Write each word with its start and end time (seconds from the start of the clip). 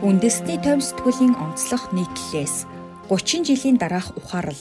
Үндэсний 0.00 0.56
тойм 0.56 0.80
сэтгүүлийн 0.80 1.36
онцлог 1.36 1.92
нийтлэлээс 1.92 2.64
30 3.12 3.44
жилийн 3.44 3.76
дараах 3.76 4.16
ухаарал. 4.16 4.56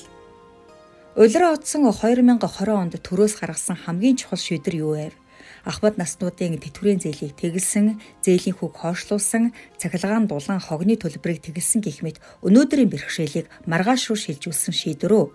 Улираа 1.16 1.56
утсан 1.56 1.88
2020 1.88 2.44
онд 2.76 3.00
төрөөс 3.00 3.40
гаргасан 3.40 3.80
хамгийн 3.80 4.20
чухал 4.20 4.36
шийдвэр 4.36 4.76
юу 4.84 5.00
вэ? 5.00 5.16
Ахмад 5.64 5.96
наснуудын 5.96 6.60
тэтгэврийн 6.60 7.00
зээлийг 7.00 7.40
тэгэлсэн, 7.40 8.04
зээлийн 8.20 8.56
хүүг 8.60 8.84
хойшлуулсан, 8.84 9.56
цахилгаан 9.80 10.28
дулаан 10.28 10.60
хогны 10.60 11.00
төлбөрийг 11.00 11.40
тэгэлсэн 11.40 11.88
гэх 11.88 12.04
мэт 12.04 12.20
өнөөдрийн 12.44 12.92
бэрхшээлийг 12.92 13.48
маргааш 13.64 14.12
руу 14.12 14.20
шилжүүлсэн 14.20 14.76
шийдвэр 14.76 15.14
үү? 15.24 15.26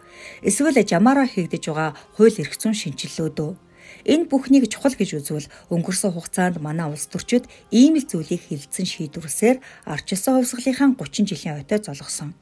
Эсвэл 0.45 0.85
жамаараа 0.85 1.25
хийгдэж 1.25 1.73
байгаа 1.73 1.97
хууль 2.21 2.37
эрх 2.45 2.53
зүйн 2.61 2.77
шинжилгүүд 2.77 3.39
үү? 3.41 3.53
Энэ 4.05 4.29
бүхнийг 4.31 4.69
чухал 4.73 4.95
гэж 4.97 5.11
үзвэл 5.19 5.49
өнгөрсөн 5.75 6.13
хугацаанд 6.13 6.61
манай 6.61 6.87
улс 6.91 7.07
төрчид 7.09 7.45
ийм 7.71 7.97
л 8.01 8.09
зүйлийг 8.09 8.43
хилцэн 8.49 8.87
шийдвэрлсээр 8.87 9.57
арчилсан 9.89 10.33
хувьсгалынхаа 10.41 10.97
30 10.99 11.31
жилийн 11.31 11.57
ойтой 11.59 11.81
золгосон. 11.81 12.35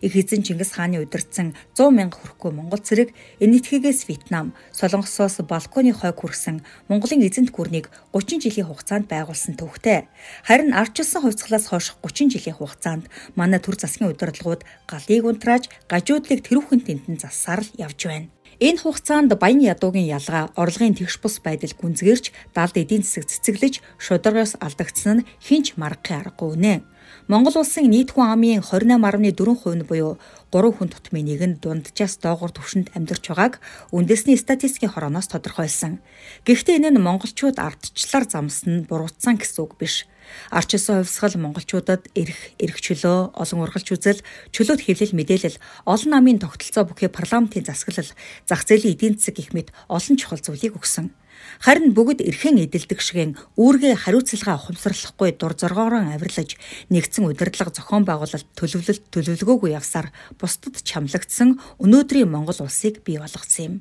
Их 0.00 0.16
эзэн 0.16 0.42
Чингис 0.42 0.72
хааны 0.72 1.00
удирдсан 1.04 1.54
100 1.76 1.90
мянга 1.92 2.16
хүрэхгүй 2.16 2.52
Монгол 2.52 2.80
цэрэг 2.80 3.12
энэтхэгээс 3.40 4.08
Вьетнам, 4.08 4.54
Солонгосоос 4.72 5.40
балконы 5.44 5.92
хойг 5.92 6.16
хүрсэн 6.20 6.64
Монголын 6.88 7.24
эзэнт 7.26 7.50
гүрнийг 7.52 7.90
30 8.12 8.44
жилийн 8.44 8.68
хугацаанд 8.68 9.08
байгуулсан 9.08 9.56
төвхтэй. 9.56 10.08
Харин 10.44 10.72
арчилсан 10.72 11.22
хувьсгалаас 11.22 11.66
хойш 11.68 11.86
30 12.02 12.32
жилийн 12.32 12.56
хугацаанд 12.56 13.04
манай 13.38 13.60
төр 13.60 13.76
засгийн 13.76 14.12
удирдлагууд 14.12 14.62
галыг 14.88 15.24
унтрааж, 15.24 15.64
гажуудлыг 15.88 16.40
тэрүүхэн 16.44 16.80
тентэн 16.84 17.16
зассаар 17.20 17.60
л 17.64 17.70
явж 17.76 18.00
байна. 18.08 18.35
Энэ 18.56 18.80
хугацаанд 18.80 19.36
Баян 19.36 19.60
ядуугийн 19.60 20.08
ялгаа 20.08 20.48
орлогын 20.56 20.96
тэгш 20.96 21.20
бус 21.20 21.44
байдал 21.44 21.76
гүнзгэрч 21.76 22.32
далд 22.56 22.72
эдийн 22.80 23.04
засаг 23.04 23.28
цэцэглэж 23.28 23.84
шударгаас 24.00 24.56
алдагдсан 24.64 25.20
нь 25.20 25.26
хинч 25.44 25.76
маргахын 25.76 26.24
аргагүй 26.24 26.56
нэ. 26.56 26.74
Монгол 27.26 27.58
улсын 27.58 27.90
нийт 27.90 28.14
хүн 28.14 28.30
амын 28.38 28.62
28.4% 28.62 29.74
нь 29.74 29.82
буюу 29.82 30.14
3 30.54 30.78
хүн 30.78 30.86
тутмын 30.94 31.26
нэг 31.26 31.42
нь 31.42 31.58
дунджаас 31.58 32.22
доогуур 32.22 32.54
түвшинд 32.54 32.94
амьдарч 32.94 33.34
байгааг 33.34 33.58
үндэсний 33.90 34.38
статистикийн 34.38 34.94
хорооноос 34.94 35.26
тодорхойлсон. 35.34 35.98
Гэхдээ 36.46 36.78
энэ 36.78 36.94
нь 36.94 37.02
монголчууд 37.02 37.58
ардчлаар 37.58 38.30
замсан 38.30 38.70
нь 38.70 38.86
буруутсан 38.86 39.42
гэсэн 39.42 39.58
үг 39.58 39.74
биш. 39.74 40.06
Арчилсан 40.54 41.02
хувьсгал 41.02 41.34
монголчуудад 41.42 42.06
эрх, 42.14 42.54
эрх 42.62 42.78
чөлөө, 42.78 43.34
олон 43.34 43.58
ургалч 43.58 43.90
үзэл, 43.90 44.22
чөлөөт 44.54 44.86
хэвлэл 44.86 45.18
мэдээлэл, 45.18 45.58
олон 45.82 46.10
намын 46.14 46.38
тогтолцоо 46.38 46.86
бүхий 46.86 47.10
парламентын 47.10 47.66
засаглал, 47.66 48.10
зах 48.46 48.62
зээлийн 48.66 48.94
эдийн 48.94 49.14
засаг 49.18 49.38
гэх 49.38 49.50
мэт 49.50 49.74
олон 49.90 50.14
чухал 50.14 50.38
зүйлийг 50.38 50.78
өгсөн. 50.78 51.10
Харин 51.60 51.96
бүгд 51.96 52.20
эрхэн 52.20 52.60
эдэлдэг 52.64 53.00
шигэн 53.00 53.32
үүргээ 53.56 53.94
хариуцлага 53.96 54.60
ухамсарлахгүй 54.60 55.36
дур 55.36 55.56
зоргоорон 55.56 56.12
авирлаж 56.12 56.60
нэгдсэн 56.92 57.24
удирдлага 57.24 57.72
зохион 57.72 58.04
байгуулалт 58.04 58.48
төлөвлөлт 58.58 59.04
төлөвлөгөөгүй 59.12 59.70
явсаар 59.72 60.12
бусдад 60.36 60.84
чамлагдсан 60.84 61.56
өнөөдрийн 61.80 62.28
Монгол 62.28 62.60
улсыг 62.60 63.00
бий 63.04 63.16
болгосон 63.16 63.64
юм. 63.64 63.74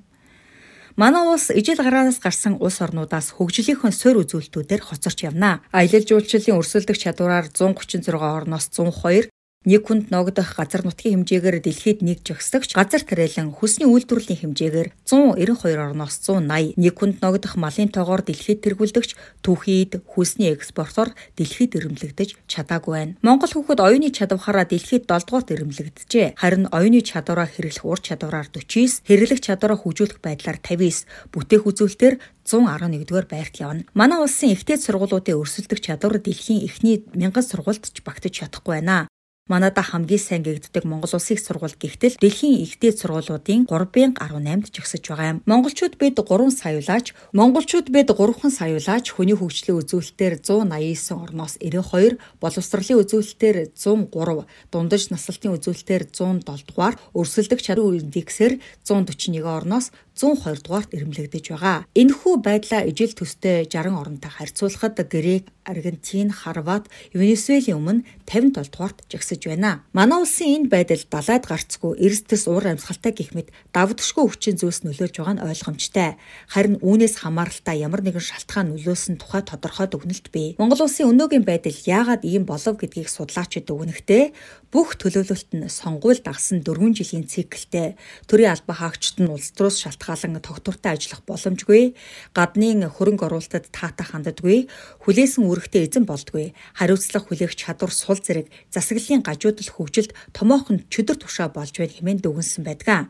Манай 0.96 1.28
улс 1.28 1.52
ижил 1.52 1.76
гараанаас 1.76 2.24
гарсан 2.24 2.56
улс 2.64 2.80
орнуудаас 2.80 3.36
хөгжлийнхөө 3.36 3.92
суур 3.92 4.24
үзүүлэлтүүдээр 4.24 4.80
хоцорч 4.80 5.28
явна. 5.28 5.60
Аялал 5.76 6.08
жуулчлалын 6.08 6.56
өрсөлдөх 6.56 6.96
чадвараар 6.96 7.52
136 7.52 8.16
орноос 8.16 8.72
102, 8.72 9.28
нэг 9.66 9.82
хүнд 9.90 10.14
ногдох 10.14 10.54
газар 10.56 10.86
нутгийн 10.86 11.26
хэмжээгээр 11.26 11.58
дэлхийд 11.66 12.00
нэг 12.06 12.22
жагсагч 12.22 12.78
газар 12.78 13.02
тариалан 13.02 13.50
хүсний 13.50 13.90
үйлдвэрлэлийн 13.90 14.54
хэмжээгээр 14.56 14.90
192 15.10 15.82
орноос 15.82 16.22
180 16.22 16.78
нэг 16.78 16.94
хүнд 16.94 17.18
ногдох 17.26 17.58
малын 17.58 17.90
тоогоор 17.90 18.22
дэлхийд 18.22 18.62
тэргүүлдэгч 18.62 19.12
түүхийд 19.42 20.06
хүсний 20.06 20.54
экспортоор 20.54 21.18
дэлхийд 21.34 21.82
ирэмлэгдэж 21.82 22.30
чадаагүй 22.46 22.94
байна. 22.94 23.18
Монгол 23.26 23.50
хүүхэд 23.50 23.82
оюуны 23.82 24.14
чадвараараа 24.14 24.70
дэлхийд 24.70 25.10
7 25.10 25.26
дугаарт 25.26 25.50
ирэмлэгдэжээ. 25.50 26.38
Харин 26.38 26.70
оюуны 26.70 27.02
чадвараа 27.02 27.50
хэрэглэх 27.50 27.86
ур 27.90 28.00
чадвараар 28.00 28.48
49, 28.54 29.02
хэрэглэх 29.02 29.42
чадвараа 29.42 29.82
хөгжүүлэх 29.82 30.22
байдлаар 30.22 30.62
59, 30.62 31.10
бүтээх 31.34 31.66
үзүүлэлтээр 31.66 32.16
111-р 32.46 33.26
байрт 33.26 33.56
явна. 33.58 33.86
Манай 33.98 34.22
улсын 34.22 34.54
ихтэй 34.54 34.78
сургуулиудын 34.78 35.42
өрсөлдөх 35.42 35.82
чадвар 35.82 36.22
дэлхийн 36.22 36.62
эхний 36.70 37.02
мянган 37.18 37.42
сургуульд 37.42 37.90
ч 37.90 38.06
багтаж 38.06 38.46
чадахгүй 38.46 38.86
байна. 38.86 39.10
Манайда 39.46 39.84
хамгийн 39.86 40.18
сайн 40.18 40.42
гэгддэг 40.42 40.90
Монгол 40.90 41.14
Улсын 41.14 41.38
их 41.38 41.46
сургууль 41.46 41.78
гихтэл 41.78 42.18
дэлхийн 42.18 42.66
ихтэй 42.66 42.90
сургуулиудын 42.90 43.70
3.18-д 43.70 44.74
жигсэж 44.74 45.06
байгаа 45.06 45.30
юм. 45.38 45.42
Монголчууд 45.46 46.02
бид 46.02 46.18
3 46.18 46.50
саяулаач, 46.50 47.14
монголчууд 47.30 47.94
бид 47.94 48.10
3хан 48.10 48.50
саяулаач 48.50 49.06
хүний 49.14 49.38
хөгжлийн 49.38 49.86
үзүүлэлтээр 49.86 50.42
189 50.42 51.14
орноос 51.14 51.62
92, 51.62 52.18
боловсролын 52.42 53.02
үзүүлэлтээр 53.06 53.58
103, 53.78 54.50
дундаж 54.74 55.04
наслалтын 55.14 55.54
үзүүлэлтээр 55.62 56.04
107 56.10 56.66
дугаар, 56.66 56.98
өрсөлдөх 57.14 57.62
чадвар 57.62 58.02
индексээр 58.02 58.58
141 58.82 59.46
орноос 59.46 59.94
102 60.16 60.64
дугаарт 60.64 60.96
ирэмлэгдэж 60.96 61.46
байгаа. 61.52 61.84
Энэхүү 61.92 62.34
байдлаа 62.40 62.88
ижил 62.88 63.12
төстэй 63.12 63.68
60 63.68 64.00
оронтой 64.00 64.32
харьцуулахад 64.32 64.96
Грек, 65.12 65.52
Аргентин, 65.66 66.32
Хорват, 66.32 66.88
Венесуэлийн 67.12 67.76
өмнө 67.76 68.06
57 68.24 68.72
дугаарт 68.72 69.04
жагсаж 69.12 69.44
байна. 69.44 69.84
Манай 69.92 70.24
улсын 70.24 70.64
энэ 70.64 70.72
байдал 70.72 71.04
далайд 71.10 71.44
гарцгүй 71.50 72.00
эрсдэс 72.00 72.48
уур 72.48 72.64
амьсгалтай 72.64 73.12
гих 73.12 73.36
мэт 73.36 73.52
давдгшгүй 73.76 74.24
хүчин 74.30 74.56
зүйлс 74.56 74.86
нөлөөлж 74.86 75.20
байгаа 75.20 75.36
нь 75.36 75.44
ойлгомжтой. 75.44 76.16
Харин 76.48 76.80
үүнээс 76.80 77.20
хамааралтай 77.26 77.82
ямар 77.82 78.06
нэгэн 78.06 78.24
шалтгаан 78.24 78.78
нөлөөсөн 78.78 79.20
тухай 79.20 79.42
тодорхой 79.44 79.90
дүгнэлт 79.90 80.32
бий. 80.32 80.56
Монгол 80.62 80.86
улсын 80.86 81.10
өнөөгийн 81.12 81.44
байдал 81.44 81.76
яагаад 81.76 82.24
ийм 82.24 82.46
болов 82.46 82.78
гэдгийг 82.78 83.10
судлаачид 83.10 83.68
өгнөхтэй 83.68 84.38
бүх 84.70 85.00
төлөвлөлт 85.02 85.50
нь 85.56 85.72
сонгуульд 85.72 86.28
дагсан 86.28 86.62
4 86.62 86.94
жилийн 86.94 87.26
циклтэй 87.26 87.96
төрийн 88.30 88.54
албан 88.54 88.76
хаагчид 88.78 89.24
нь 89.24 89.32
улс 89.32 89.50
төрөөс 89.56 89.82
шалтгаан 89.82 90.05
шалтгаалan 90.06 90.42
тогтвортой 90.42 90.94
ажиллах 90.94 91.26
боломжгүй, 91.26 91.98
гаднын 92.38 92.86
хөрөнгө 92.86 93.26
оруулалтад 93.26 93.74
таатай 93.74 94.06
ханддаггүй, 94.06 94.70
хүлээсэн 95.02 95.44
үүрэгтэй 95.50 95.90
эзэн 95.90 96.06
болдгүй, 96.06 96.54
хариуцлага 96.78 97.26
хүлээх 97.26 97.58
чадвар 97.58 97.90
сул 97.90 98.22
зэрэг 98.22 98.48
засаглалын 98.70 99.26
гажуудал 99.26 99.70
хөгжилд 99.74 100.14
томоохон 100.38 100.86
чөдөр 100.94 101.18
тушаа 101.18 101.50
болж 101.50 101.74
байна 101.74 101.96
хэмээн 101.98 102.22
дүгнсэн 102.22 102.64
байдаг. 102.64 103.10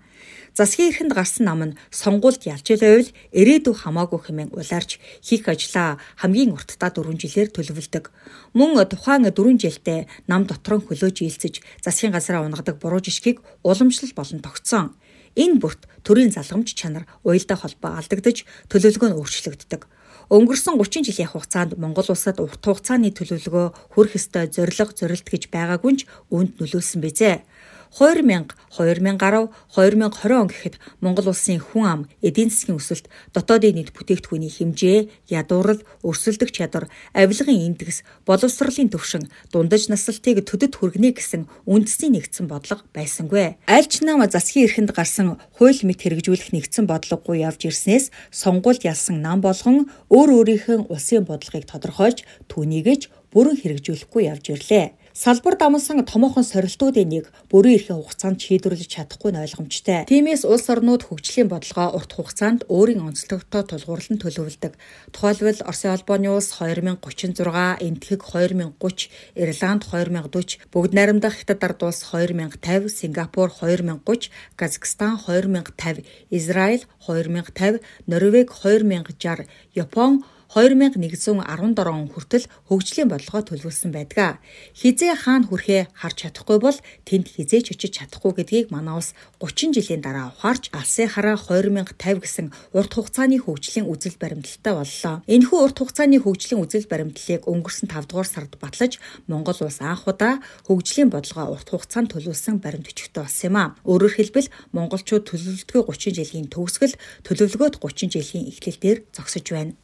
Засгийн 0.56 0.96
эрхэнд 0.96 1.12
гарсан 1.12 1.44
нам 1.46 1.62
нь 1.68 1.78
сонгуульд 1.92 2.48
ялж 2.48 2.80
байвал 2.80 3.12
ирээдүй 3.36 3.76
хамаагүй 3.76 4.20
хэмээн 4.24 4.56
улаарч 4.56 5.04
хийх 5.20 5.52
ажлаа 5.52 6.00
хамгийн 6.16 6.56
урттаа 6.56 6.96
4 6.96 7.12
жилээр 7.12 7.52
төлөвлөдөг. 7.52 8.08
Мөн 8.56 8.80
тухайн 8.88 9.28
4 9.28 9.36
жилдээ 9.36 10.08
нам 10.32 10.48
дотор 10.48 10.80
нь 10.80 10.88
хөлөөж 10.88 11.18
ийлцэж 11.28 11.60
засгийн 11.84 12.16
газраа 12.16 12.48
унгадаг 12.48 12.80
буруу 12.80 13.04
жишгийг 13.04 13.44
уламжлал 13.68 14.16
болон 14.16 14.40
тогтсон. 14.40 14.96
Энэ 15.36 15.60
бүрт 15.60 15.84
төрийн 16.08 16.32
залгамж 16.32 16.72
чанар 16.76 17.04
уялдаа 17.28 17.60
холбоо 17.60 18.00
алдагдаж 18.00 18.48
төлөвлөгөө 18.72 19.10
нь 19.12 19.18
өөрчлөгддөг. 19.20 19.82
Өнгөрсөн 20.26 20.82
30 20.82 21.06
жилийн 21.06 21.30
хугацаанд 21.30 21.78
Монгол 21.78 22.10
улсад 22.10 22.42
урт 22.42 22.64
хугацааны 22.66 23.14
төлөвлөгөө 23.14 23.94
хүрэх 23.94 24.18
ёстой 24.18 24.50
зорилго 24.50 24.96
зорилт 24.98 25.28
гэж 25.30 25.54
байгаагүй 25.54 25.92
нь 25.94 26.06
үүнд 26.34 26.58
нөлөөлсөн 26.58 27.02
бизээ. 27.06 27.46
2000, 27.94 28.56
2010, 28.74 29.50
2020 29.76 30.34
он 30.34 30.48
гэхэд 30.48 30.76
Монгол 31.02 31.30
улсын 31.30 31.60
хүн 31.60 31.86
ам, 31.86 32.02
эдийн 32.22 32.50
засгийн 32.50 32.80
өсөлт, 32.82 33.08
дотоодын 33.34 33.76
нийт 33.78 33.94
бүтээгдэхүүний 33.94 34.52
хэмжээ, 34.52 35.30
ядуурл, 35.30 35.86
өрсөлдөх 36.02 36.52
чадвар, 36.52 36.90
авилгын 37.14 37.76
индекс, 37.76 38.04
боловсролын 38.26 38.90
түвшин, 38.92 39.30
дундаж 39.54 39.88
наслалтыг 39.88 40.44
төдөд 40.44 40.76
хүргэнэ 40.76 41.16
гэсэн 41.16 41.48
үндэсний 41.70 42.12
нэгдсэн 42.20 42.50
бодлого 42.52 42.84
байсангүй. 42.92 43.62
Аль 43.70 43.88
ч 43.88 44.04
нам 44.04 44.20
засгийн 44.26 44.68
эрхэнд 44.68 44.92
гарсан 44.92 45.40
хууль 45.56 45.82
мэт 45.88 46.04
хэрэгжүүлэх 46.04 46.52
нэгдсэн 46.52 46.86
бодлогогүй 46.90 47.46
явж 47.48 47.70
ирснээс 47.70 48.12
сонгуульд 48.32 48.84
ялсан 48.84 49.22
нам 49.24 49.40
болгон 49.40 49.88
өөр 50.12 50.30
өөрийнхөө 50.36 50.92
улсын 50.92 51.24
бодлогыг 51.24 51.66
тодорхойлж 51.70 52.26
түүнийгэж 52.52 53.02
бүрэн 53.36 53.60
хэрэгжүүлэхгүй 53.60 54.32
явж 54.32 54.46
ирлээ. 54.56 55.05
Салбар 55.16 55.56
дамсан 55.56 56.04
томоохон 56.04 56.44
сорилтуудын 56.44 57.08
нэг 57.08 57.26
бүрэн 57.48 57.80
эрхээ 57.80 57.96
хугацаанд 57.96 58.36
шийдвэрлэж 58.44 58.90
чадахгүй 58.92 59.32
нь 59.32 59.40
ойлгомжтой. 59.40 60.04
Тиймээс 60.12 60.44
улс 60.44 60.68
орнууд 60.68 61.08
хөгжлийн 61.08 61.48
бодлогоо 61.48 61.96
урт 61.96 62.12
хугацаанд 62.20 62.68
өөрийн 62.68 63.00
онцлогтой 63.00 63.64
тулгуурлан 63.64 64.20
төлөвлөдөг. 64.20 64.76
Тухайлбал 65.16 65.64
Оросын 65.64 65.96
холбооны 65.96 66.28
улс 66.36 66.60
2036, 66.60 67.80
Энэтхэг 67.88 68.28
2030, 68.28 69.08
Ирланд 69.40 69.88
2040, 69.88 70.60
Бүгд 70.76 70.92
найрамдах 70.92 71.40
Хятад 71.40 71.64
ард 71.64 71.80
улс 71.88 72.04
2050, 72.12 72.92
Сингапур 72.92 73.56
2030, 73.56 74.36
Казахстан 74.60 75.16
2050, 75.16 76.04
Израиль 76.28 76.84
2050, 77.08 77.80
Норвег 78.12 78.52
2060, 78.52 79.48
Япон 79.80 80.28
2117 80.56 81.44
он 81.92 82.08
хүртэл 82.08 82.48
хөгжлийн 82.72 83.12
бодлогоо 83.12 83.44
төлөвлөсөн 83.44 83.92
байдаг. 83.92 84.40
Хизээ 84.72 85.20
хаана 85.20 85.52
хүрэхээ 85.52 85.92
харж 85.92 86.32
чадахгүй 86.32 86.64
бол 86.64 86.78
тэнд 87.04 87.28
хизээч 87.28 87.76
очиж 87.76 87.92
чадахгүй 88.00 88.40
гэдгийг 88.40 88.72
манай 88.72 88.96
улс 88.96 89.12
30 89.44 89.76
жилийн 89.76 90.00
дараа 90.00 90.32
ухаарч 90.32 90.72
алсын 90.72 91.12
хараа 91.12 91.36
2050 91.36 92.24
гэсэн 92.24 92.48
урт 92.72 92.92
хугацааны 92.96 93.36
хөгжлийн 93.44 93.84
үзэл 93.84 94.16
баримталтай 94.16 94.74
боллоо. 94.80 95.16
Энэхүү 95.28 95.60
урт 95.60 95.78
хугацааны 95.84 96.24
хөгжлийн 96.24 96.64
үзэл 96.64 96.88
баримтлалыг 96.88 97.44
өнгөрсөн 97.52 97.92
5 97.92 98.08
дугаар 98.08 98.30
сард 98.32 98.56
батлаж 98.56 98.96
Монгол 99.28 99.60
улс 99.60 99.84
анх 99.84 100.08
удаа 100.08 100.40
хөгжлийн 100.72 101.12
бодлогоо 101.12 101.52
урт 101.52 101.68
хугацаанд 101.68 102.16
төлөвлөсөн 102.16 102.64
баримт 102.64 102.88
өчгтэй 102.96 103.28
болсон 103.28 103.52
юм 103.52 103.58
а. 103.60 103.76
Өөрөөр 103.84 104.14
хэлбэл 104.16 104.48
монголчууд 104.72 105.28
төлөвлөлтгүй 105.28 105.84
30 105.84 106.16
жилийн 106.16 106.48
төгсгөл 106.48 106.96
төлөвлөгөөт 107.28 107.84
30 107.84 108.16
жилийн 108.16 108.48
эхлэл 108.48 108.80
дээр 108.80 109.00
зогсож 109.12 109.52
байна. 109.52 109.76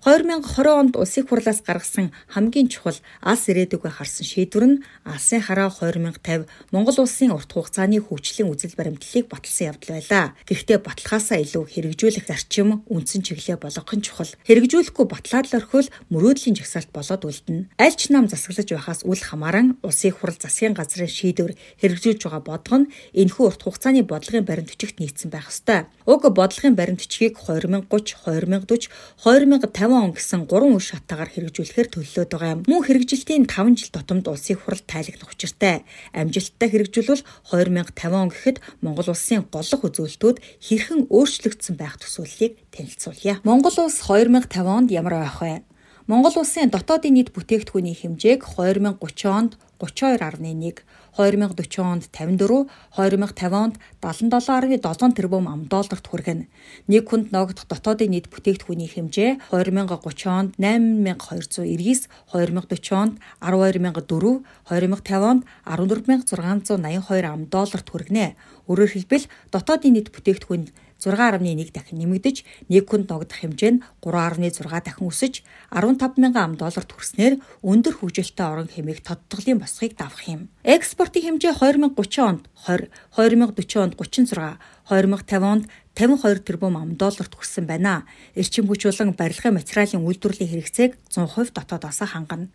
2020 0.00 0.64
онд 0.64 0.96
улсын 0.96 1.28
хурлаас 1.28 1.60
гаргасан 1.60 2.08
хамгийн 2.32 2.72
чухал 2.72 2.96
алс 3.20 3.52
ирээдүгөө 3.52 4.00
харсан 4.00 4.24
шийдвэр 4.24 4.64
нь 4.64 4.80
алсын 5.04 5.44
хараа 5.44 5.68
2050 5.68 6.48
Монгол 6.72 7.04
улсын 7.04 7.36
урт 7.36 7.52
хугацааны 7.52 8.00
хөгжлийн 8.00 8.48
үзэл 8.48 8.80
баримтлалыг 8.80 9.28
баталсан 9.28 9.76
явдал 9.76 10.00
байлаа. 10.00 10.32
Гэхдээ 10.48 10.78
баталгаасаа 10.80 11.44
илүү 11.44 11.64
хэрэгжүүлэх 11.68 12.24
зарчим 12.24 12.80
үндсэн 12.88 13.28
чиглэлээ 13.28 13.60
болгох 13.60 13.92
нь 13.92 14.00
чухал. 14.00 14.32
Хэрэгжүүлэхгүй 14.48 15.04
батлаад 15.04 15.52
л 15.52 15.58
орхивол 15.60 15.92
мөрөөдлийн 16.08 16.56
жагсаалт 16.56 16.90
болоод 16.96 17.28
үлдэнэ. 17.28 17.68
Аль 17.76 17.92
ч 17.92 18.08
нам 18.08 18.24
засаглаж 18.24 18.72
байхаас 18.72 19.04
үл 19.04 19.20
хамааран 19.20 19.76
улсын 19.84 20.16
хурал 20.16 20.40
засгийн 20.40 20.72
газрын 20.72 21.12
шийдвэр 21.12 21.52
хэрэгжүүлж 21.76 22.24
байгаа 22.24 22.40
бодлого 22.40 22.88
нь 22.88 22.90
энэхүү 23.20 23.44
урт 23.52 23.68
хугацааны 23.68 24.08
бодлогын 24.08 24.48
баримт 24.48 24.72
бичигт 24.72 24.96
нийцсэн 24.96 25.28
байх 25.28 25.52
ёстой. 25.52 25.92
Уг 26.08 26.24
бодлогын 26.32 26.72
баримт 26.72 27.04
бичгийг 27.04 27.36
2030, 27.36 27.84
2040, 27.84 28.88
2050 29.20 29.89
5 29.90 30.06
он 30.06 30.14
гэсэн 30.14 30.46
3 30.46 30.70
үе 30.70 30.78
шаттаагаар 30.78 31.30
хэрэгжүүлэхээр 31.34 31.88
төлөвлөд 31.90 32.30
байгаа 32.30 32.54
юм. 32.54 32.62
Мөн 32.70 32.82
хэрэгжилтийн 32.86 33.44
5 33.50 33.74
жил 33.74 33.90
тутамд 33.90 34.30
улсын 34.30 34.54
хурал 34.54 34.82
тайлгнах 34.86 35.34
учиртай. 35.34 35.82
Амжилттай 36.14 36.68
хэрэгжүүлвэл 36.70 37.26
2050 37.50 38.14
он 38.14 38.30
гэхэд 38.30 38.56
Монгол 38.86 39.10
улсын 39.10 39.42
голлох 39.50 39.82
үзүүлэлтүүд 39.82 40.38
хэрхэн 40.62 41.10
өөрчлөгдсөн 41.10 41.74
байх 41.74 41.98
төсөөллийг 41.98 42.70
танилцуулъя. 42.70 43.42
Монгол 43.42 43.74
улс 43.82 43.98
2050 44.06 44.62
онд 44.62 44.88
ямар 44.94 45.26
байх 45.26 45.42
вэ? 45.42 45.66
Монгол 46.06 46.38
улсын 46.38 46.70
дотоодын 46.70 47.18
нийт 47.18 47.34
бүтээгдэхүүний 47.34 47.98
хэмжээг 47.98 48.46
2030 48.46 49.26
онд 49.26 49.52
32.1, 49.80 50.84
2040 51.16 51.80
онд 51.80 52.04
54, 52.12 52.68
2050 52.92 53.52
онд 53.56 53.74
77.7 54.00 55.16
тэрбум 55.16 55.48
ам 55.48 55.64
долларт 55.66 56.06
хүргэнэ. 56.06 56.46
Нэг 56.86 57.08
хүнд 57.08 57.32
ногдох 57.32 57.64
дотоодын 57.66 58.12
нийт 58.12 58.28
бүтээгдэхүүний 58.28 58.92
хэмжээ 58.92 59.50
2030 59.50 60.28
онд 60.28 60.50
8299, 60.60 62.06
2040 62.28 62.92
онд 62.92 63.14
12004, 63.40 64.44
2050 64.68 65.30
онд 65.30 65.42
14682 65.64 67.24
ам 67.24 67.48
долларт 67.48 67.88
хүргэнэ. 67.88 68.36
Өөрөөр 68.68 68.92
хэлбэл 68.94 69.26
дотоодын 69.50 69.96
нийт 69.96 70.12
бүтээгдэхүүн 70.14 70.70
6.1 71.00 71.72
дахин 71.72 71.98
нэмэгдэж, 72.04 72.36
нэг 72.68 72.84
хүнд 72.84 73.08
ногдох 73.08 73.40
хэмжээ 73.40 73.72
нь 73.72 73.82
3.6 74.04 74.60
дахин 74.60 75.08
өсөж 75.08 75.34
15 75.72 76.20
мянган 76.20 76.52
ам 76.52 76.54
долларт 76.60 76.92
хүрснээр 76.92 77.40
өндөр 77.64 77.94
хөгжилтэй 78.04 78.46
орон 78.46 78.68
хэмээх 78.68 79.00
тодтголын 79.00 79.64
босхийг 79.64 79.96
давах 79.96 80.28
юм. 80.28 80.52
Экспортын 80.60 81.40
хэмжээ 81.40 81.56
2030 81.56 82.20
онд 82.20 82.42
20, 82.68 82.92
2040 83.16 83.80
онд 83.80 83.94
36, 83.96 84.60
2050 84.92 85.40
онд 85.40 85.64
52 85.96 86.44
тэрбум 86.44 86.76
ам 86.76 86.94
долларт 87.00 87.32
хүрсэн 87.32 87.64
байна. 87.64 88.04
Эрчим 88.36 88.68
хүч 88.68 88.84
болон 88.86 89.16
барилгын 89.16 89.56
материалын 89.56 90.04
үйлдвэрлэлийн 90.04 90.52
хэрэгцээг 90.52 90.92
100% 91.08 91.56
дотоодоос 91.56 92.00
хангана. 92.12 92.52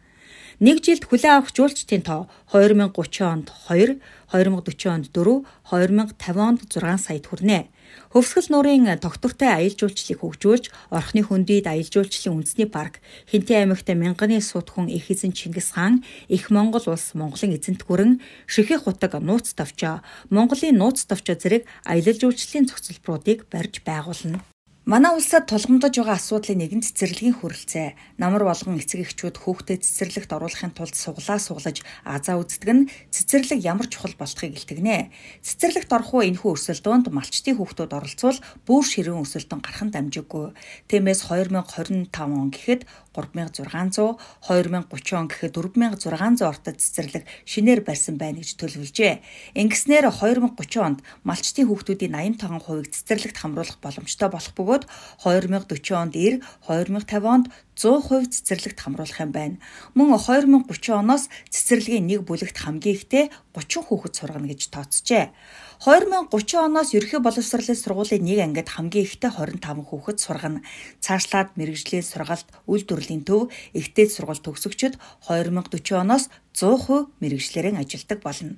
Нэг 0.60 0.80
жилд 0.80 1.04
хүлээн 1.04 1.44
авах 1.44 1.52
жуулчдын 1.52 2.04
тоо 2.08 2.32
2030 2.56 3.28
онд 3.28 3.48
2, 3.68 4.00
2040 4.32 4.88
онд 4.88 5.06
4, 5.12 5.44
2050 5.68 6.40
онд 6.40 6.60
6 6.72 6.96
саяд 6.96 7.26
хүрнэ. 7.28 7.68
Хөвсгөл 8.16 8.48
нуурын 8.50 8.96
тогтвортой 8.98 9.52
аялал 9.52 9.76
жуулчлалыг 9.76 10.20
хөгжүүлж, 10.24 10.66
орхны 10.90 11.22
хөндийд 11.28 11.68
аялал 11.68 11.92
жуулчлалын 11.92 12.42
үндэсний 12.42 12.70
парк, 12.72 13.04
Хинтээ 13.28 13.68
аймагт 13.68 13.88
мянганы 13.92 14.40
сууд 14.40 14.72
хүн 14.72 14.88
их 14.88 15.12
эзэн 15.12 15.36
Чингис 15.36 15.76
хаан, 15.76 16.08
их 16.32 16.48
Монгол 16.48 16.86
улс 16.88 17.12
Монголын 17.12 17.60
эзэнт 17.60 17.84
гүрэн, 17.84 18.24
Ширхэг 18.48 18.88
хутаг 18.88 19.20
нууц 19.20 19.52
тавчаа, 19.52 20.00
Монголын 20.32 20.80
нууц 20.80 21.04
тавчаа 21.04 21.36
зэрэг 21.36 21.68
аялал 21.84 22.16
жуулчлалын 22.16 22.72
цогцлборуудыг 22.72 23.52
барьж 23.52 23.84
байгуулна. 23.84 24.40
Манай 24.86 25.18
улсад 25.18 25.50
тулгамдж 25.50 25.98
байгаа 25.98 26.14
асуудлын 26.22 26.62
нэг 26.62 26.78
нь 26.78 26.86
цэцэрлэгийн 26.86 27.42
хүрэлцээ. 27.42 28.22
Намар 28.22 28.46
болгон 28.46 28.78
эцэг 28.78 29.02
эхчүүд 29.02 29.42
хүүхдэд 29.42 29.82
цэцэрлэгт 29.82 30.30
оруулахын 30.30 30.78
тулд 30.78 30.94
суглаа 30.94 31.42
суглаж 31.42 31.82
азаа 32.06 32.38
үздэг 32.38 32.70
нь 32.70 32.86
цэцэрлэг 33.10 33.66
ямар 33.66 33.90
чухал 33.90 34.14
болохыг 34.14 34.54
илтгэнэ. 34.54 35.10
Цэцэрлэгт 35.42 35.90
орох 35.90 36.14
уу 36.14 36.30
энэхүү 36.30 36.54
өрсөлдөөнд 36.54 37.10
малчтын 37.10 37.58
хүүхдүүд 37.58 37.98
оролцвол 37.98 38.38
бүр 38.62 38.84
ширүүн 38.86 39.26
өсөлтөн 39.26 39.66
гарах 39.66 39.84
нь 39.90 39.94
дамжиггүй. 39.98 40.54
Тиймээс 40.86 41.34
2025 41.34 42.14
он 42.22 42.54
гэхэд 42.54 42.86
3600, 43.16 44.20
2030 44.44 45.16
он 45.16 45.28
гэхэд 45.32 45.56
4600 45.56 46.44
ортод 46.44 46.78
цэцэрлэг 46.84 47.24
шинээр 47.48 47.88
барьсан 47.88 48.20
байна 48.20 48.44
гэж 48.44 48.60
төлөвлөжээ. 48.60 49.24
Ингэснээр 49.56 50.12
2030 50.12 50.84
онд 50.84 51.00
малчтын 51.24 51.72
хүүхдүүдийн 51.72 52.12
85%-ийг 52.12 52.92
цэцэрлэгт 52.92 53.38
хамруулах 53.40 53.80
боломжтой 53.80 54.28
болох 54.28 54.52
бөгөөд 54.52 54.84
2040 55.24 55.96
онд 55.96 56.14
90, 56.14 56.44
2050 56.68 57.24
онд 57.24 57.48
100% 57.76 58.32
цэцэрлэгт 58.32 58.80
хамруулах 58.80 59.20
юм 59.20 59.32
байна. 59.36 59.56
Мөн 59.94 60.16
2030 60.16 60.96
оноос 60.96 61.28
цэцэрлэгийн 61.52 62.08
нэг 62.08 62.24
бүлэгт 62.24 62.56
хамгийн 62.56 62.96
ихтэй 62.96 63.24
30 63.52 63.88
хүүхэд 63.92 64.14
сургана 64.16 64.48
гэж 64.48 64.62
тооцжээ. 64.72 65.36
2030 65.84 66.32
оноос 66.56 66.96
ерөнхий 66.96 67.20
боловсролын 67.20 67.76
сургуулийн 67.76 68.24
нэг 68.24 68.40
ангид 68.40 68.70
хамгийн 68.72 69.04
ихтэй 69.04 69.28
25 69.28 69.92
хүүхэд 69.92 70.18
сургана. 70.24 70.64
Цаашлаад 71.04 71.60
мэрэгжлийн 71.60 72.06
сургалт, 72.08 72.48
үйлдвэрлэлийн 72.72 73.28
төв, 73.28 73.52
ихтэй 73.76 74.08
сургалт 74.08 74.44
төгсөгчд 74.48 74.96
2040 75.28 76.00
оноос 76.00 76.32
100% 76.56 77.12
мэрэгжлэрэн 77.20 77.76
ажилдаг 77.84 78.24
болно. 78.24 78.56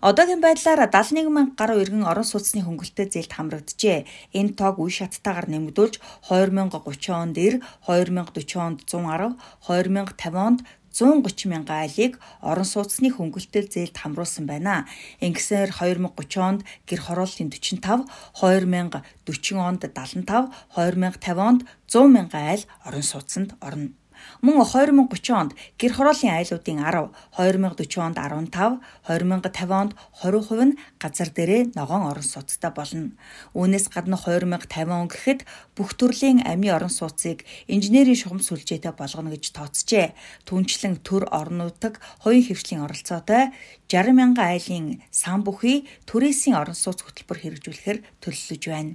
Одоогийн 0.00 0.40
байдлаар 0.40 0.80
71 0.88 1.28
мянга 1.28 1.52
гаруй 1.60 1.84
иргэн 1.84 2.08
орон 2.08 2.24
сууцны 2.24 2.64
хөнгөлөлтөд 2.64 3.12
зээлд 3.12 3.36
хамрагджээ. 3.36 4.08
Энэ 4.32 4.56
тоог 4.56 4.80
үе 4.80 4.88
шаттайгаар 4.96 5.52
нэмэгдүүлж 5.52 6.00
2030 6.24 7.12
онд 7.12 7.36
90, 7.36 7.60
2040 7.84 8.64
онд 8.64 8.80
110, 8.88 9.36
2050 9.68 10.40
онд 10.40 10.60
130 10.88 11.52
мянган 11.52 11.84
айлыг 11.84 12.16
орон 12.40 12.64
сууцны 12.64 13.12
хөнгөлөлтөд 13.12 13.66
зээлд 13.76 13.96
хамруулсан 14.00 14.48
байна. 14.48 14.88
Ингэсээр 15.20 15.68
2030 15.68 16.48
онд 16.48 16.60
гэр 16.88 17.00
хорооллын 17.04 17.52
45, 17.52 18.08
2040 18.40 19.60
онд 19.60 19.84
75, 19.84 20.48
2050 20.80 21.36
онд 21.44 21.60
100 21.92 22.08
мянган 22.08 22.44
айл 22.48 22.64
орон 22.88 23.04
сууцнд 23.04 23.52
орно. 23.60 23.99
Мөн 24.40 24.64
2030 24.64 25.34
онд 25.36 25.52
гэр 25.76 25.92
хорооллын 25.92 26.36
айлуудын 26.40 26.80
10, 26.80 27.12
2040 27.36 28.00
онд 28.00 28.16
15, 28.16 28.80
2050 29.08 29.72
онд 29.72 29.92
20% 30.22 30.64
нь 30.64 30.78
газар 31.02 31.28
дээрээ 31.28 31.62
ногоон 31.76 32.08
орон 32.10 32.24
сууцтай 32.24 32.72
болно. 32.72 33.12
Үүнээс 33.52 33.92
гадна 33.92 34.16
2050 34.16 34.88
он 34.90 35.08
гэхэд 35.12 35.40
бүх 35.76 35.92
төрлийн 35.98 36.44
амийн 36.46 36.76
орон 36.76 36.92
сууцыг 36.92 37.44
инженерийн 37.68 38.16
шугам 38.16 38.40
сүлжээтэй 38.40 38.92
болгоно 38.96 39.30
гэж 39.34 39.44
тооцжээ. 39.56 40.16
Түнчлэн 40.48 41.04
төр 41.04 41.28
орон 41.28 41.60
нутаг 41.60 42.00
хоёрын 42.24 42.46
хөвчлийн 42.46 42.84
оролцоотой 42.86 43.52
60 43.90 44.16
мянган 44.16 44.46
айлын 44.54 44.86
сан 45.10 45.44
бүхий 45.44 45.88
түрээсийн 46.08 46.56
орон 46.56 46.78
сууц 46.78 47.02
хөтөлбөр 47.02 47.38
хэрэгжүүлэхээр 47.42 47.98
төлөвлөж 48.22 48.64
байна. 48.70 48.94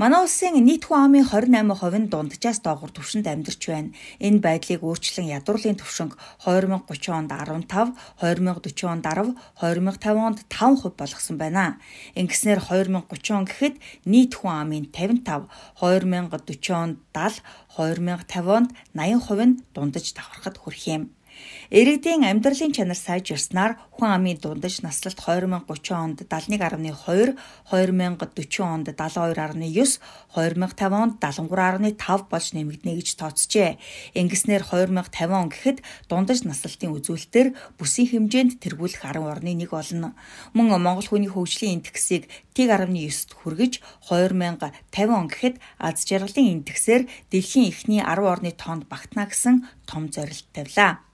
Манай 0.00 0.24
улсын 0.24 0.56
нийт 0.64 0.88
хүн 0.88 1.12
амын 1.12 1.28
28% 1.28 2.00
нь 2.00 2.08
дунджаас 2.08 2.58
доогуур 2.64 2.88
түвшинд 2.88 3.28
амьдарч 3.28 3.62
байна. 3.68 3.92
Энэ 4.16 4.40
байдлыг 4.40 4.80
өөрчлөн 4.80 5.28
ядуурлын 5.36 5.76
түвшинг 5.76 6.16
2030 6.40 7.12
онд 7.20 7.28
15, 7.28 7.92
2040 8.16 8.88
онд 8.88 9.04
10, 9.04 9.36
2050 9.60 10.24
онд 10.24 10.38
5% 10.48 10.96
болгосон 10.96 11.36
байна. 11.36 11.76
Ингэснээр 12.16 12.64
2030 12.64 13.36
он 13.36 13.44
гэхэд 13.44 13.76
нийт 14.08 14.32
хүн 14.40 14.56
амын 14.64 14.84
55, 14.88 15.44
2040 15.84 16.72
онд 16.80 16.96
70, 17.12 17.44
2050 17.76 18.56
онд 18.56 18.70
80% 18.96 19.44
нь 19.44 19.60
дундаж 19.76 20.06
давхархад 20.16 20.56
хүрэх 20.56 20.84
юм. 20.96 21.12
Иргэдийн 21.70 22.26
амьдралын 22.26 22.74
чанар 22.74 22.98
сайжирснаар 22.98 23.78
хүн 23.94 24.10
амын 24.10 24.42
дундаж 24.42 24.82
наслалт 24.82 25.14
2030 25.22 25.94
онд 25.94 26.18
71.2, 26.26 27.38
2040 27.70 28.58
онд 28.66 28.86
72.9, 28.90 30.02
2050 30.34 30.90
онд 30.90 31.14
73.5 31.22 32.26
болж 32.26 32.46
нэмэгдэнэ 32.58 32.96
гэж 32.98 33.08
тооцжээ. 33.22 33.78
Ингэснээр 34.18 34.66
2050 34.66 35.30
он 35.30 35.46
гэхэд 35.54 35.78
дундаж 36.10 36.42
наслалтын 36.42 36.90
үзүүлэлтээр 36.90 37.48
бүсийн 37.78 38.08
хэмжээнд 38.18 38.58
тэргүүлэх 38.58 39.06
10 39.06 39.22
орны 39.22 39.54
нэг 39.54 39.70
болно. 39.70 40.18
Мөн 40.58 40.74
Монгол 40.74 41.06
хүний 41.06 41.30
хөгжлийн 41.30 41.78
индексийг 41.78 42.26
1.9-т 42.58 43.30
хүргэж 43.38 43.78
2050 44.10 45.06
он 45.06 45.26
гэхэд 45.30 45.56
аз 45.78 46.02
жаргалын 46.02 46.60
индексээр 46.60 47.06
дэлхийн 47.30 47.70
эхний 47.70 48.02
10 48.02 48.26
орны 48.26 48.50
тоонд 48.50 48.90
багтана 48.90 49.30
гэсэн 49.30 49.70
том 49.86 50.10
зорилт 50.10 50.50
тавилаа. 50.50 51.09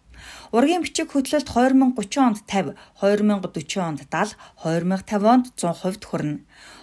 Ургийн 0.52 0.82
бичиг 0.82 1.12
хөдлөлт 1.12 1.48
2030 1.48 2.20
онд 2.22 2.38
50, 2.46 2.74
2040 3.00 3.80
онд 3.82 4.00
70, 4.06 4.36
2050 4.62 5.26
онд 5.26 5.46
100% 5.54 6.04
хүрнэ. 6.06 6.40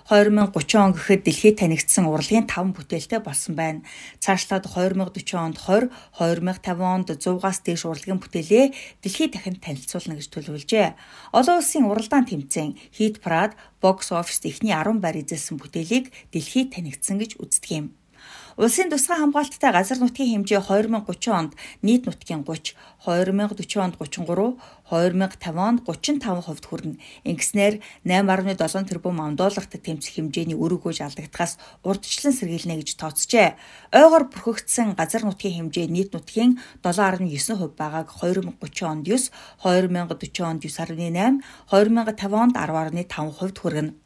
2030 0.09 0.83
он 0.83 0.91
гэхэд 0.91 1.23
дэлхийд 1.23 1.57
танигдсан 1.63 2.11
урлагийн 2.11 2.43
5 2.43 2.75
бүтээлтэй 2.75 3.23
болсон 3.23 3.55
байна. 3.55 3.87
Цаашлаад 4.19 4.67
2040 4.67 5.39
онд 5.39 5.57
20, 5.63 5.87
2050 6.19 6.83
онд 6.83 7.07
100-аас 7.15 7.59
дээш 7.63 7.87
урлагийн 7.87 8.19
бүтээлээ 8.19 8.65
дэлхийд 8.99 9.31
дахин 9.31 9.63
танилцуулна 9.63 10.19
гэж 10.19 10.27
төлөвлөжээ. 10.27 10.87
Олон 11.31 11.57
улсын 11.63 11.87
уралдаан 11.87 12.27
тэмцээн 12.27 12.75
Hit 12.91 13.23
Parade, 13.23 13.55
Box 13.79 14.11
Office 14.11 14.43
эхний 14.43 14.75
10 14.75 14.99
байр 14.99 15.23
эзэлсэн 15.23 15.55
бүтээлийг 15.55 16.11
дэлхийд 16.35 16.75
танигдсан 16.75 17.23
гэж 17.23 17.39
үздэг 17.39 17.71
юм. 17.71 17.87
Улсын 18.53 18.93
тусгай 18.93 19.17
хамгаалттай 19.17 19.73
газар 19.73 19.97
нутгийн 19.97 20.45
хэмжээ 20.45 20.61
2030 20.61 21.33
онд 21.33 21.51
нийт 21.81 22.05
нутгийн 22.05 22.45
30, 22.45 22.77
2040 23.01 23.81
онд 23.81 23.97
33, 23.97 24.61
2050 24.93 25.57
онд 25.57 25.79
35% 25.81 26.69
хүрнэ. 26.69 27.01
Ингэснээр 27.25 27.81
8.7 28.05 28.85
тэрбум 28.85 29.33
долларт 29.33 29.73
тэмцэх 29.73 30.21
хэмжээний 30.21 30.53
өргөж 30.53 31.01
алдагдахаас 31.01 31.57
урдчлан 31.81 32.33
сэргийлнэ 32.37 32.77
гэж 32.85 32.93
тооцжээ. 33.01 33.57
Ойгоор 33.89 34.29
бүрхэгдсэн 34.29 34.93
газар 35.01 35.25
нутгийн 35.25 35.73
хэмжээ 35.73 35.89
нийт 35.89 36.13
нутгийн 36.13 36.61
7.9% 36.85 37.73
байгааг 37.73 38.13
2030 38.21 38.53
онд 38.85 39.01
9, 39.09 39.33
2040 39.65 40.45
онд 40.45 40.61
9.8, 40.61 41.41
2050 41.73 42.37
онд 42.37 42.53
10.5% 42.53 43.57
хүргэнэ. 43.57 44.02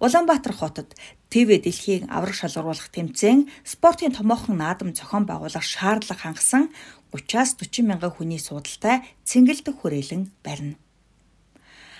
Улаанбаатар 0.00 0.54
хотод 0.54 0.94
ТV 1.30 1.60
дэлхийг 1.64 2.02
авраг 2.08 2.34
шалгаруулах 2.38 2.88
тэмцээн 2.94 3.50
спортын 3.64 4.14
томоохон 4.14 4.56
наадам 4.62 4.94
зохион 4.94 5.24
байгуулах 5.26 5.64
шаардлага 5.64 6.22
хангасан 6.22 6.70
30-аас 7.12 7.56
40 7.58 7.88
мянган 7.88 8.12
хүний 8.14 8.38
суудалтай 8.38 9.02
цэнгэлдэх 9.24 9.74
хүрээлэн 9.78 10.22
барина. 10.44 10.76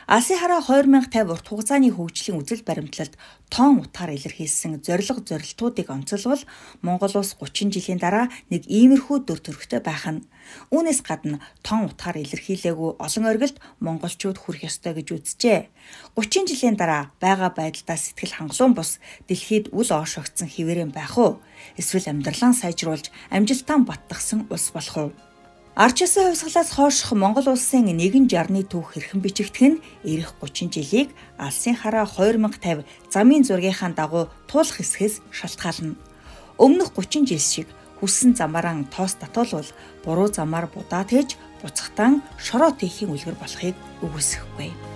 Алсын 0.07 0.39
хараа 0.39 0.63
2050 0.63 1.35
урт 1.35 1.47
хугацааны 1.51 1.91
хөгжлийн 1.91 2.39
үзэл 2.39 2.63
баримтлалд 2.63 3.19
тоон 3.51 3.83
утгаар 3.83 4.15
илэрхийлсэн 4.15 4.79
зорилго 4.79 5.19
зорилтуудыг 5.27 5.91
онцолбол 5.91 6.47
Монгол 6.79 7.11
улс 7.19 7.35
30 7.35 7.75
жилийн 7.75 7.99
дараа 7.99 8.31
нэг 8.47 8.71
иймэрхүү 8.71 9.27
дүр 9.27 9.43
төрхтэй 9.43 9.83
байх 9.83 10.07
нь. 10.07 10.23
Үүнээс 10.71 11.03
гадна 11.03 11.43
тоон 11.67 11.91
утгаар 11.91 12.23
илэрхийлээгүй 12.23 13.03
олон 13.03 13.25
оргилд 13.27 13.59
монголчууд 13.83 14.39
хүрэх 14.39 14.71
ёстой 14.71 14.95
гэж 14.95 15.09
үзжээ. 15.11 15.75
30 16.15 16.55
жилийн 16.55 16.79
дараа 16.79 17.11
байгаа 17.19 17.51
байдалдаа 17.51 17.99
сэтгэл 17.99 18.47
хангалуун 18.47 18.79
бус 18.79 19.03
дэлхийд 19.27 19.75
үл 19.75 19.91
оошогдсон 19.91 20.47
хിവэрэн 20.47 20.95
байх 20.95 21.19
уу? 21.19 21.43
Эсвэл 21.75 22.15
амьдралаа 22.15 22.55
сайжруулж 22.55 23.11
амжилтаа 23.35 23.83
баттгсан 23.83 24.47
улс 24.55 24.71
болох 24.71 24.97
уу? 25.03 25.11
Арчсан 25.77 26.33
хувьсгалаас 26.33 26.73
хойших 26.73 27.13
Монгол 27.13 27.53
улсын 27.53 27.85
нэгэн 27.85 28.33
жарны 28.33 28.65
түүх 28.65 28.97
хэрхэн 28.97 29.21
бичигдэх 29.21 29.77
нь 29.77 29.83
эх 30.09 30.33
30 30.41 30.73
жилийг 30.73 31.13
алсын 31.37 31.77
хараа 31.77 32.09
2050 32.09 32.89
замын 33.13 33.45
зургийнхаа 33.45 33.93
дагуу 33.93 34.33
туулах 34.49 34.81
хэсгээс 34.81 35.21
шалтгаална. 35.37 36.01
Өмнөх 36.57 36.97
30 36.97 37.29
жил 37.29 37.45
шиг 37.45 37.69
хүссэн 38.01 38.33
замаараа 38.33 38.89
тоос 38.89 39.21
татуулвал 39.21 39.69
буруу 40.01 40.33
замаар 40.33 40.65
будаа 40.65 41.05
тээж 41.05 41.37
буцахтан 41.61 42.25
шороо 42.41 42.73
тийхийн 42.73 43.13
үлгэр 43.13 43.37
болохыг 43.37 43.77
үгүйсэхгүй. 44.01 44.96